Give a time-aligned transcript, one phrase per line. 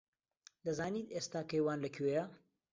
[0.65, 2.25] دەزانیت ئێستا کەیوان لەکوێیە؟